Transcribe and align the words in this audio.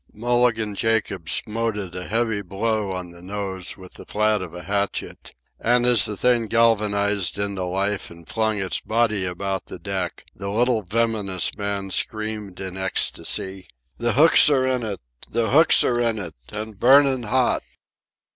Mulligan 0.13 0.73
Jacobs 0.73 1.31
smote 1.31 1.77
it 1.77 1.93
a 1.93 2.07
heavy 2.07 2.41
blow 2.41 2.91
on 2.91 3.11
the 3.11 3.21
nose 3.21 3.77
with 3.77 3.93
the 3.93 4.05
flat 4.07 4.41
of 4.41 4.51
a 4.51 4.63
hatchet, 4.63 5.35
and 5.59 5.85
as 5.85 6.05
the 6.05 6.17
thing 6.17 6.47
galvanized 6.47 7.37
into 7.37 7.65
life 7.65 8.09
and 8.09 8.27
flung 8.27 8.57
its 8.57 8.79
body 8.79 9.25
about 9.25 9.67
the 9.67 9.77
deck 9.77 10.25
the 10.35 10.49
little 10.49 10.81
venomous 10.81 11.55
man 11.55 11.91
screamed 11.91 12.59
in 12.59 12.77
ecstasy: 12.77 13.67
"The 13.99 14.13
hooks 14.13 14.49
are 14.49 14.65
in 14.65 14.81
it!—the 14.81 15.51
hooks 15.51 15.83
are 15.83 15.99
in 16.01 16.17
it!—and 16.17 16.79
burnin' 16.79 17.21
hot!" 17.21 17.61